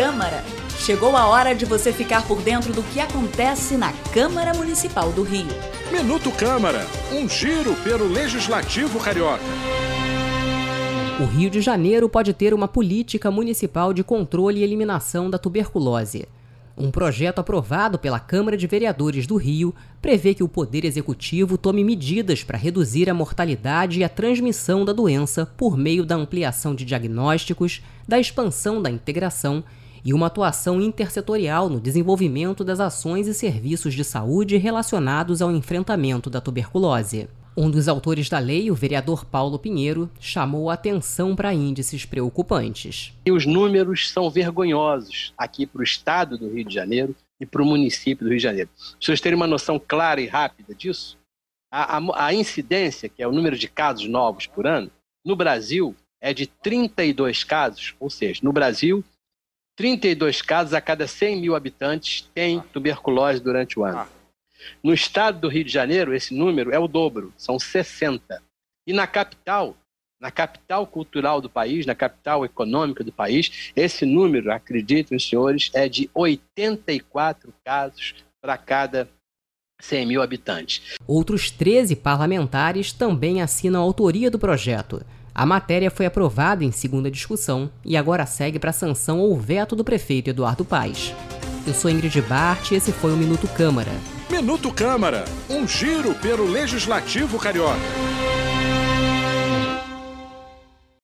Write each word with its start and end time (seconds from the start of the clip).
Câmara. 0.00 0.42
Chegou 0.78 1.14
a 1.14 1.28
hora 1.28 1.54
de 1.54 1.66
você 1.66 1.92
ficar 1.92 2.26
por 2.26 2.40
dentro 2.40 2.72
do 2.72 2.82
que 2.82 2.98
acontece 2.98 3.76
na 3.76 3.92
Câmara 4.14 4.54
Municipal 4.54 5.12
do 5.12 5.22
Rio. 5.22 5.46
Minuto 5.92 6.30
Câmara, 6.30 6.86
um 7.12 7.28
giro 7.28 7.74
pelo 7.84 8.08
Legislativo 8.08 8.98
Carioca. 8.98 9.44
O 11.20 11.26
Rio 11.26 11.50
de 11.50 11.60
Janeiro 11.60 12.08
pode 12.08 12.32
ter 12.32 12.54
uma 12.54 12.66
política 12.66 13.30
municipal 13.30 13.92
de 13.92 14.02
controle 14.02 14.60
e 14.60 14.64
eliminação 14.64 15.28
da 15.28 15.36
tuberculose. 15.36 16.26
Um 16.78 16.90
projeto 16.90 17.40
aprovado 17.40 17.98
pela 17.98 18.18
Câmara 18.18 18.56
de 18.56 18.66
Vereadores 18.66 19.26
do 19.26 19.36
Rio 19.36 19.74
prevê 20.00 20.32
que 20.32 20.42
o 20.42 20.48
Poder 20.48 20.86
Executivo 20.86 21.58
tome 21.58 21.84
medidas 21.84 22.42
para 22.42 22.56
reduzir 22.56 23.10
a 23.10 23.14
mortalidade 23.14 24.00
e 24.00 24.04
a 24.04 24.08
transmissão 24.08 24.82
da 24.82 24.94
doença 24.94 25.44
por 25.44 25.76
meio 25.76 26.06
da 26.06 26.14
ampliação 26.14 26.74
de 26.74 26.86
diagnósticos, 26.86 27.82
da 28.08 28.18
expansão 28.18 28.80
da 28.80 28.88
integração 28.88 29.62
e 30.04 30.14
uma 30.14 30.26
atuação 30.26 30.80
intersetorial 30.80 31.68
no 31.68 31.80
desenvolvimento 31.80 32.64
das 32.64 32.80
ações 32.80 33.26
e 33.26 33.34
serviços 33.34 33.94
de 33.94 34.04
saúde 34.04 34.56
relacionados 34.56 35.40
ao 35.42 35.50
enfrentamento 35.50 36.30
da 36.30 36.40
tuberculose. 36.40 37.28
Um 37.56 37.70
dos 37.70 37.88
autores 37.88 38.28
da 38.28 38.38
lei, 38.38 38.70
o 38.70 38.74
vereador 38.74 39.24
Paulo 39.24 39.58
Pinheiro, 39.58 40.10
chamou 40.20 40.70
a 40.70 40.74
atenção 40.74 41.34
para 41.34 41.52
índices 41.52 42.04
preocupantes. 42.04 43.12
E 43.26 43.32
os 43.32 43.44
números 43.44 44.10
são 44.10 44.30
vergonhosos 44.30 45.34
aqui 45.36 45.66
para 45.66 45.80
o 45.80 45.84
estado 45.84 46.38
do 46.38 46.48
Rio 46.48 46.64
de 46.64 46.74
Janeiro 46.74 47.14
e 47.40 47.44
para 47.44 47.62
o 47.62 47.66
município 47.66 48.24
do 48.24 48.30
Rio 48.30 48.38
de 48.38 48.42
Janeiro. 48.44 48.70
Para 48.70 48.96
vocês 49.00 49.20
terem 49.20 49.36
uma 49.36 49.46
noção 49.46 49.78
clara 49.78 50.20
e 50.20 50.26
rápida 50.26 50.74
disso, 50.74 51.18
a, 51.72 51.98
a, 51.98 52.26
a 52.26 52.34
incidência, 52.34 53.08
que 53.08 53.22
é 53.22 53.26
o 53.26 53.32
número 53.32 53.58
de 53.58 53.68
casos 53.68 54.06
novos 54.08 54.46
por 54.46 54.66
ano, 54.66 54.90
no 55.24 55.36
Brasil 55.36 55.94
é 56.20 56.32
de 56.34 56.46
32 56.46 57.44
casos, 57.44 57.94
ou 57.98 58.10
seja, 58.10 58.40
no 58.42 58.52
Brasil, 58.52 59.04
32 59.80 60.42
casos 60.42 60.74
a 60.74 60.80
cada 60.80 61.06
100 61.06 61.40
mil 61.40 61.56
habitantes 61.56 62.28
têm 62.34 62.60
tuberculose 62.70 63.40
durante 63.40 63.78
o 63.78 63.84
ano. 63.84 64.06
No 64.82 64.92
estado 64.92 65.40
do 65.40 65.48
Rio 65.48 65.64
de 65.64 65.72
Janeiro, 65.72 66.14
esse 66.14 66.34
número 66.34 66.70
é 66.70 66.78
o 66.78 66.86
dobro, 66.86 67.32
são 67.34 67.58
60. 67.58 68.42
E 68.86 68.92
na 68.92 69.06
capital, 69.06 69.74
na 70.20 70.30
capital 70.30 70.86
cultural 70.86 71.40
do 71.40 71.48
país, 71.48 71.86
na 71.86 71.94
capital 71.94 72.44
econômica 72.44 73.02
do 73.02 73.10
país, 73.10 73.72
esse 73.74 74.04
número, 74.04 74.52
acreditem 74.52 75.16
os 75.16 75.26
senhores, 75.26 75.70
é 75.72 75.88
de 75.88 76.10
84 76.12 77.50
casos 77.64 78.16
para 78.38 78.58
cada 78.58 79.08
100 79.80 80.04
mil 80.04 80.20
habitantes. 80.20 80.98
Outros 81.06 81.50
13 81.50 81.96
parlamentares 81.96 82.92
também 82.92 83.40
assinam 83.40 83.80
a 83.80 83.84
autoria 83.84 84.30
do 84.30 84.38
projeto. 84.38 85.02
A 85.34 85.46
matéria 85.46 85.90
foi 85.90 86.06
aprovada 86.06 86.64
em 86.64 86.72
segunda 86.72 87.10
discussão 87.10 87.70
e 87.84 87.96
agora 87.96 88.26
segue 88.26 88.58
para 88.58 88.72
sanção 88.72 89.20
ou 89.20 89.38
veto 89.38 89.76
do 89.76 89.84
prefeito 89.84 90.30
Eduardo 90.30 90.64
Paes. 90.64 91.14
Eu 91.66 91.74
sou 91.74 91.90
Ingrid 91.90 92.20
Bart 92.22 92.70
e 92.70 92.74
esse 92.74 92.92
foi 92.92 93.12
o 93.12 93.16
Minuto 93.16 93.46
Câmara. 93.48 93.92
Minuto 94.30 94.72
Câmara, 94.72 95.24
um 95.48 95.66
giro 95.66 96.14
pelo 96.14 96.44
Legislativo 96.44 97.38
Carioca. 97.38 98.29